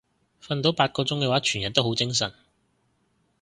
[0.41, 2.33] 瞓到八個鐘嘅話全日都好精神